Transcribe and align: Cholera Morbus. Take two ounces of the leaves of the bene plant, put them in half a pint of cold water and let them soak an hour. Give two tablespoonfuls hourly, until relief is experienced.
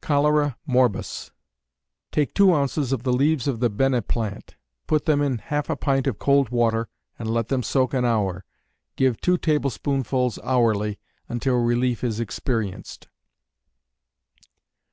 Cholera 0.00 0.56
Morbus. 0.68 1.32
Take 2.12 2.32
two 2.32 2.54
ounces 2.54 2.92
of 2.92 3.02
the 3.02 3.12
leaves 3.12 3.48
of 3.48 3.58
the 3.58 3.68
bene 3.68 4.00
plant, 4.02 4.54
put 4.86 5.04
them 5.04 5.20
in 5.20 5.38
half 5.38 5.68
a 5.68 5.74
pint 5.74 6.06
of 6.06 6.16
cold 6.20 6.50
water 6.50 6.88
and 7.18 7.28
let 7.28 7.48
them 7.48 7.64
soak 7.64 7.92
an 7.92 8.04
hour. 8.04 8.44
Give 8.94 9.20
two 9.20 9.36
tablespoonfuls 9.36 10.38
hourly, 10.44 11.00
until 11.28 11.56
relief 11.56 12.04
is 12.04 12.20
experienced. 12.20 13.08